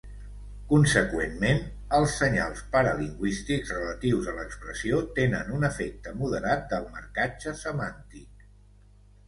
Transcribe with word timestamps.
Conseqüentment, 0.69 1.59
els 1.97 2.15
senyals 2.21 2.63
paralingüístics 2.77 3.75
relatius 3.77 4.31
a 4.33 4.35
l'expressió 4.39 5.03
tenen 5.21 5.55
un 5.61 5.69
efecte 5.71 6.17
moderat 6.25 6.69
del 6.75 6.91
marcatge 6.99 7.57
semàntic. 7.65 8.47